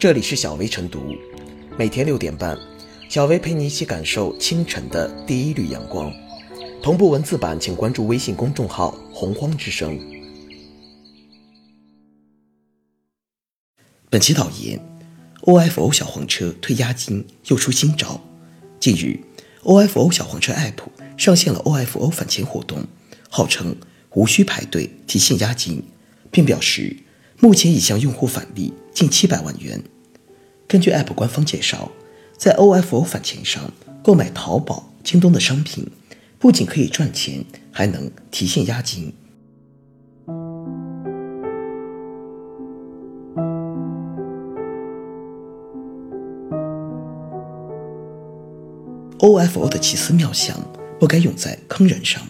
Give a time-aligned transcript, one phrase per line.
[0.00, 1.14] 这里是小薇晨读，
[1.76, 2.58] 每天六点半，
[3.10, 6.10] 小薇陪你一起感受清晨的第一缕阳光。
[6.82, 10.00] 同步文字版，请关注微信公众号“洪荒之声”。
[14.08, 14.80] 本期导言
[15.42, 18.18] ：OFO 小黄车退押金又出新招。
[18.80, 19.20] 近日
[19.64, 20.78] ，OFO 小黄车 App
[21.18, 22.86] 上线了 OFO 返钱活动，
[23.28, 23.76] 号称
[24.14, 25.82] 无需排队提现押金，
[26.30, 26.96] 并表示。
[27.42, 29.82] 目前已向用户返利近七百万元。
[30.70, 31.90] 根据 App 官方介绍，
[32.38, 33.72] 在 OFO 返钱上
[34.04, 35.84] 购买淘宝、京东的商品，
[36.38, 39.12] 不仅可以赚钱，还能提现押金。
[49.18, 50.56] OFO 的奇思妙想
[51.00, 52.22] 不该用在坑人上。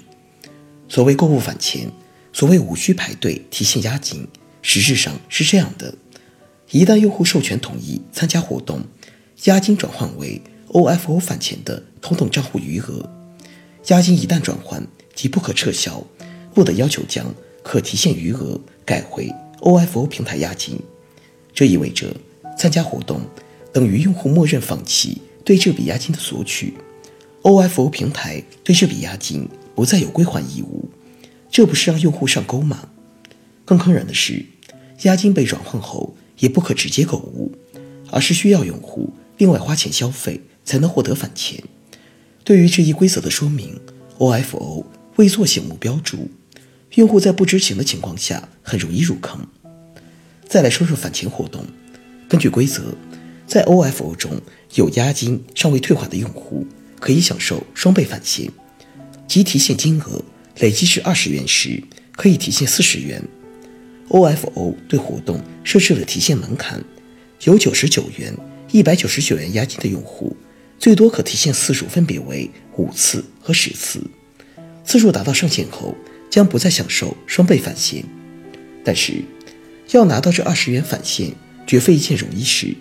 [0.89, 1.91] 所谓购物返钱，
[2.33, 4.27] 所谓无需排队提现押金。
[4.63, 5.95] 实质上是这样的：
[6.73, 8.81] 一旦用户授权同意参加活动，
[9.45, 13.11] 押金转换为 OFO 返钱的通用账户余额。
[13.89, 16.05] 押金一旦转换，即不可撤销，
[16.55, 20.79] 不得要求将可提现余额改回 OFO 平台押金。
[21.53, 22.15] 这意味着
[22.57, 23.21] 参加活动
[23.73, 26.75] 等于用户默认放弃对这笔押金的索取
[27.43, 30.89] ，OFO 平台对这笔押金不再有归还义务。
[31.51, 32.91] 这不是让用户上钩吗？
[33.65, 34.47] 更坑人的是，
[35.03, 37.53] 押金被转换后也不可直接购物，
[38.11, 41.63] 而是需要用户另外花钱消费才能获得返钱。
[42.43, 43.79] 对于这一规则的说明
[44.19, 44.85] ，OFO
[45.17, 46.29] 未做醒目标注，
[46.95, 49.47] 用户在不知情的情况下很容易入坑。
[50.49, 51.65] 再来说说返钱活动，
[52.29, 52.95] 根据规则，
[53.47, 54.41] 在 OFO 中
[54.75, 56.67] 有押金尚未退还的用户
[56.99, 58.51] 可以享受双倍返现，
[59.29, 60.25] 即提现金额
[60.59, 63.23] 累计至二十元时可以提现四十元。
[64.11, 66.83] OFO 对活动设置了提现门槛，
[67.45, 68.37] 有九十九元、
[68.73, 70.37] 一百九十九元押金的用户，
[70.79, 74.03] 最多可提现次数分别为五次和十次。
[74.85, 75.95] 次数达到上限后，
[76.29, 78.05] 将不再享受双倍返现。
[78.85, 79.23] 但是，
[79.93, 81.33] 要拿到这二十元返现，
[81.65, 82.75] 绝非一件容易事，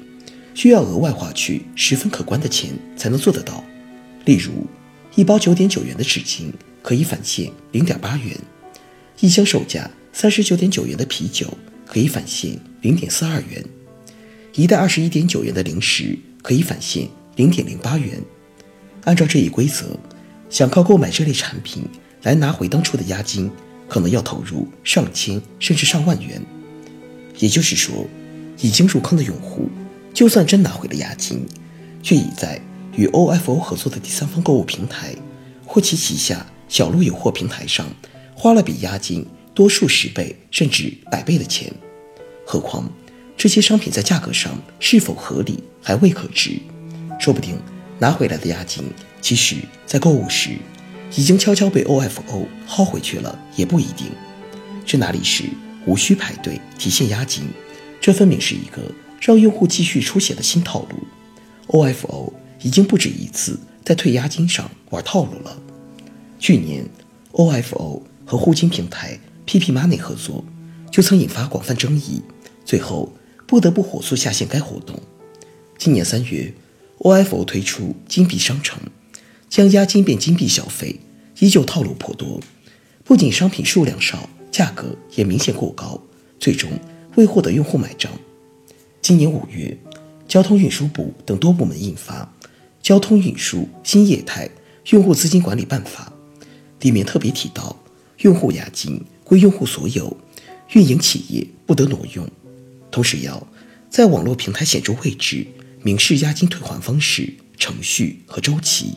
[0.56, 3.64] 需要额外花去十分可观的钱才能做得到。
[4.26, 4.66] 例如，
[5.14, 6.52] 一包九点九元的纸巾
[6.82, 8.36] 可以返现零点八元，
[9.20, 9.92] 一箱售价。
[10.22, 11.48] 三十九点九元的啤酒
[11.86, 13.64] 可以返现零点四二元，
[14.54, 17.08] 一袋二十一点九元的零食可以返现
[17.38, 18.22] 零点零八元。
[19.06, 19.98] 按照这一规则，
[20.50, 21.86] 想靠购买这类产品
[22.24, 23.50] 来拿回当初的押金，
[23.88, 26.46] 可能要投入上千甚至上万元。
[27.38, 28.06] 也就是说，
[28.60, 29.70] 已经入坑的用户，
[30.14, 31.46] 就算真拿回了押金，
[32.04, 32.62] 却已在
[32.94, 35.16] 与 OFO 合作的第三方购物平台
[35.66, 37.88] 或其旗下小鹿有货平台上
[38.36, 39.26] 花了笔押金。
[39.54, 41.72] 多数十倍甚至百倍的钱，
[42.46, 42.90] 何况
[43.38, 46.60] 这些商品在价格上是否合理还未可知，
[47.20, 47.58] 说不定
[47.98, 48.84] 拿回来的押金，
[49.22, 49.56] 其实
[49.86, 50.52] 在购物时
[51.16, 54.08] 已经悄悄被 OFO 薅回去了，也不一定。
[54.86, 55.44] 这哪里是
[55.86, 57.44] 无需排队提现押金？
[58.00, 58.82] 这分明是一个
[59.20, 61.06] 让用户继续出血的新套路。
[61.68, 65.58] OFO 已经不止一次在退押金上玩套路了。
[66.40, 66.86] 去年
[67.34, 69.20] ，OFO 和互金平台。
[69.50, 70.46] PP Money 合作
[70.92, 72.22] 就曾引发广泛争议，
[72.64, 73.12] 最后
[73.48, 75.02] 不得不火速下线该活动。
[75.76, 76.54] 今年三月
[77.00, 78.80] ，OFO 推出金币商城，
[79.50, 81.00] 将押金变金币消费，
[81.40, 82.40] 依旧套路颇多。
[83.04, 86.00] 不仅商品数量少，价格也明显过高，
[86.40, 86.70] 最终
[87.16, 88.12] 未获得用户买账。
[89.02, 89.76] 今年五月，
[90.28, 92.32] 交通运输部等多部门印发
[92.84, 94.48] 《交通运输新业态
[94.90, 96.14] 用户资金管理办法》，
[96.82, 97.76] 里面特别提到，
[98.20, 99.04] 用户押金。
[99.30, 100.18] 归用户所有，
[100.74, 102.28] 运营企业不得挪用。
[102.90, 103.48] 同时，要
[103.88, 105.46] 在网络平台显著位置
[105.84, 108.96] 明示押金退还方式、程序和周期。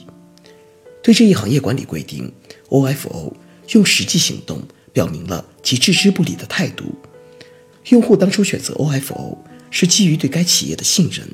[1.03, 2.32] 对这一行业管理规定
[2.70, 3.34] ，OFO
[3.72, 4.62] 用实际行动
[4.94, 6.84] 表明了其置之不理的态度。
[7.91, 9.37] 用户当初选择 OFO
[9.70, 11.28] 是基于对该企业的信任，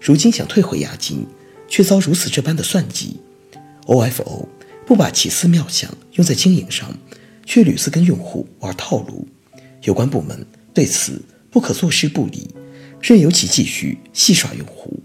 [0.00, 1.26] 如今想退回押金，
[1.68, 3.16] 却遭如此这般的算计。
[3.86, 4.46] OFO
[4.86, 6.96] 不把奇思妙想用在经营上。
[7.46, 9.26] 却屡次跟用户玩套路，
[9.84, 10.44] 有关部门
[10.74, 12.50] 对此不可坐视不理，
[13.00, 15.00] 任由其继续戏耍用户。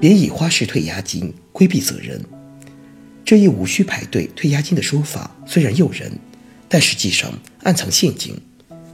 [0.00, 2.22] 别以花式退押金规避责任，
[3.24, 6.12] 这一无需排队退押金的说法虽然诱人，
[6.68, 7.32] 但实际上
[7.64, 8.40] 暗藏陷阱。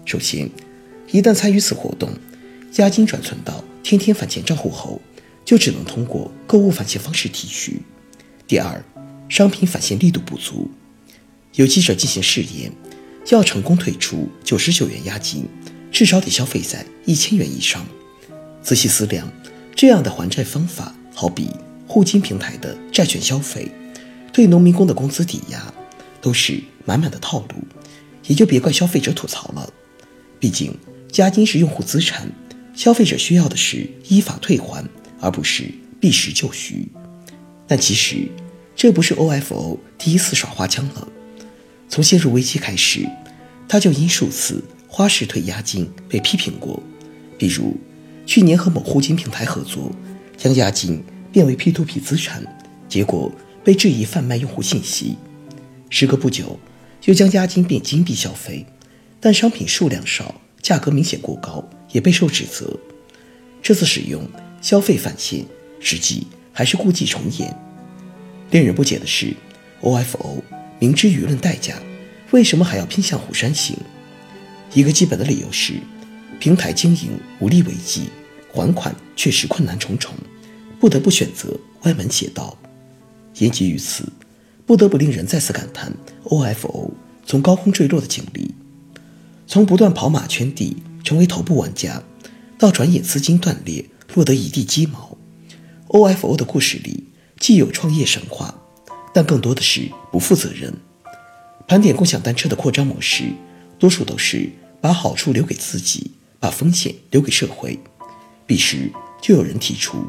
[0.05, 0.49] 首先，
[1.11, 2.11] 一旦参与此活动，
[2.77, 5.01] 押金转存到天天返钱账户后，
[5.45, 7.83] 就只能通过购物返现方式提取。
[8.47, 8.85] 第二，
[9.29, 10.71] 商品返现力度不足。
[11.55, 12.73] 有记者进行试验，
[13.31, 15.47] 要成功退出九十九元押金，
[15.91, 17.87] 至少得消费在一千元以上。
[18.63, 19.31] 仔细思量，
[19.75, 21.49] 这样的还债方法，好比
[21.87, 23.71] 互金平台的债券消费，
[24.33, 25.73] 对农民工的工资抵押，
[26.21, 27.55] 都是满满的套路，
[28.27, 29.73] 也就别怪消费者吐槽了。
[30.45, 30.77] 毕竟，
[31.15, 32.31] 押金是用户资产，
[32.75, 34.87] 消费者需要的是依法退还，
[35.19, 36.87] 而不是避实就虚。
[37.67, 38.29] 但其实，
[38.77, 41.09] 这不是 OFO 第一次耍花枪了。
[41.89, 43.09] 从陷入危机开始，
[43.67, 46.79] 他就因数次花式退押金被批评过。
[47.39, 47.75] 比如，
[48.27, 49.91] 去年和某互金平台合作，
[50.37, 51.03] 将押金
[51.33, 52.45] 变为 P2P 资产，
[52.87, 53.33] 结果
[53.65, 55.17] 被质疑贩卖用户信息。
[55.89, 56.61] 时隔不久，
[57.07, 58.67] 又将押金变金币消费，
[59.25, 62.71] 但商品数量少，价格明显过高，也备受指责。
[63.63, 64.21] 这次使用
[64.61, 65.47] 消费返现，
[65.81, 67.59] 实际还是故伎重演。
[68.51, 69.35] 令人不解的是
[69.81, 70.43] ，OFO。
[70.79, 71.77] 明知舆论代价，
[72.33, 73.75] 为什么还要偏向虎山行？
[74.75, 75.73] 一个基本的理由是，
[76.39, 78.11] 平台经营无力为继，
[78.53, 80.15] 还款确实困难重重，
[80.79, 82.55] 不得不选择歪门邪道。
[83.39, 84.07] 言及于此，
[84.67, 85.91] 不得不令人再次感叹
[86.25, 86.91] OFO
[87.25, 88.55] 从高空坠落的经历。
[89.47, 92.03] 从不断跑马圈地成为头部玩家，
[92.59, 95.17] 到转眼资金断裂落得一地鸡毛
[95.89, 97.05] ，OFO 的故事里
[97.39, 98.55] 既有创业神话。
[99.17, 100.75] 但更多的是不负责任。
[101.69, 103.23] 盘点共享单车的扩张模式，
[103.79, 104.51] 多数都是
[104.81, 106.11] 把好处留给自己，
[106.41, 107.79] 把风险留给社会。
[108.45, 108.91] 彼时
[109.23, 110.05] 就有人提出，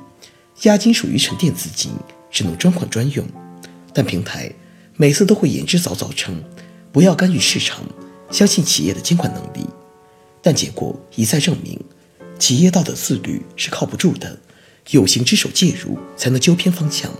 [0.64, 1.92] 押金属于沉淀资金，
[2.32, 3.24] 只能专款专用。
[3.94, 4.52] 但平台
[4.98, 6.44] 每次都会言之凿凿称，
[6.92, 7.86] 不要干预市场，
[8.32, 9.68] 相信企业的监管能力。
[10.42, 11.80] 但结果一再证明，
[12.38, 14.38] 企业道德自律是靠不住的，
[14.92, 17.12] 有形之手介入才能纠偏方向。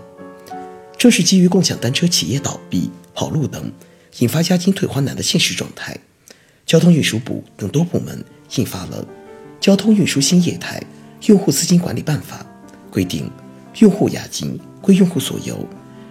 [0.96, 3.72] 正是基于共享单车企业倒闭、跑路等，
[4.18, 5.98] 引发押金退还难的现实状态，
[6.64, 8.24] 交通运输部等多部门
[8.56, 9.04] 印发了
[9.60, 10.82] 《交通运输新业态
[11.26, 12.46] 用户资金管理办法》，
[12.92, 13.30] 规定
[13.78, 15.66] 用户押金归用户所有，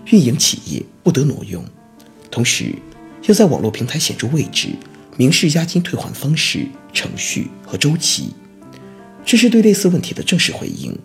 [0.07, 1.63] 运营企业不得挪用。
[2.29, 2.75] 同时，
[3.27, 4.69] 要在网络平台显著位置
[5.17, 8.33] 明示押金退还方式、程序和周期。
[9.25, 10.97] 这是对类似问题的正式回应，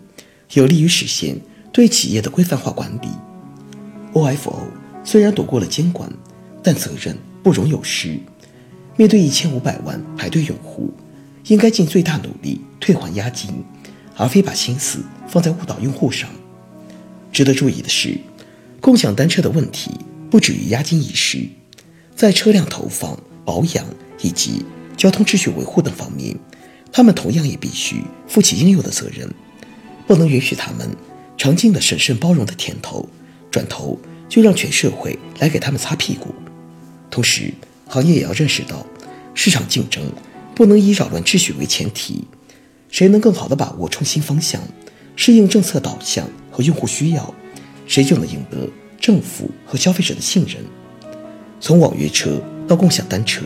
[0.53, 1.41] 有利于实现
[1.73, 3.09] 对企业的规范化管理。
[4.13, 4.65] OFO
[5.05, 6.13] 虽然躲过了监管，
[6.63, 8.19] 但责任不容有失。
[8.97, 10.93] 面对一千五百万排队用户，
[11.47, 13.65] 应该尽最大努力退还押金，
[14.17, 16.29] 而非把心思放在误导用户上。
[17.33, 18.19] 值得注意的是，
[18.81, 19.93] 共享单车的问题
[20.29, 21.49] 不止于押金一事，
[22.15, 23.85] 在车辆投放、保养
[24.21, 24.65] 以及
[24.97, 26.37] 交通秩序维护等方面，
[26.93, 29.33] 他们同样也必须负起应有的责任，
[30.07, 30.89] 不能允许他们
[31.37, 33.09] 尝尽了审慎包容的甜头。
[33.51, 33.99] 转头
[34.29, 36.33] 就让全社会来给他们擦屁股。
[37.11, 37.53] 同时，
[37.89, 38.87] 行业也要认识到，
[39.35, 40.05] 市场竞争
[40.55, 42.25] 不能以扰乱秩序为前提。
[42.91, 44.63] 谁能更好地把握创新方向，
[45.17, 47.35] 适应政策导向和用户需要，
[47.87, 48.69] 谁就能赢得
[49.01, 50.65] 政府和消费者的信任。
[51.61, 53.43] 从网约车到共享单车，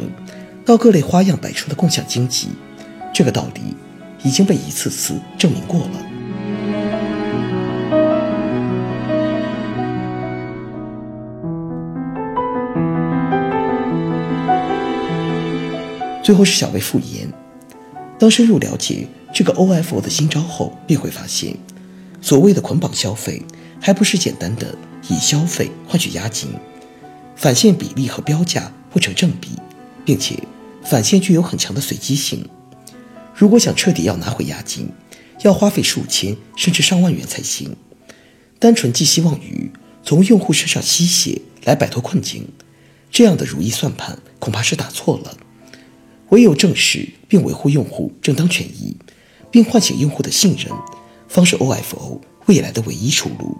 [0.65, 2.49] 到各类花样百出的共享经济，
[3.13, 3.75] 这个道理
[4.23, 5.91] 已经被一次次证明过了。
[16.23, 17.29] 最后是小薇复言，
[18.17, 21.57] 当深入了解这个 OFO 的新招后，便会发现，
[22.23, 23.43] 所谓的捆绑消费，
[23.81, 24.75] 还不是简单的
[25.09, 26.49] 以消费换取押金，
[27.37, 29.51] 返现比例和标价不成正比，
[30.05, 30.39] 并且
[30.83, 32.49] 返现具有很强的随机性。
[33.35, 34.89] 如果想彻底要拿回押金，
[35.43, 37.77] 要花费数千甚至上万元才行。
[38.59, 39.71] 单纯寄希望于
[40.03, 42.49] 从用户身上吸血来摆脱困境，
[43.11, 45.37] 这样的如意算盘恐怕是打错了。
[46.31, 48.97] 唯有正视并维护用户正当权益，
[49.51, 50.73] 并唤醒用户的信任，
[51.29, 53.59] 方是 OFO 未来的唯一出路。